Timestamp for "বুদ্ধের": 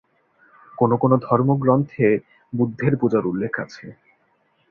2.53-2.93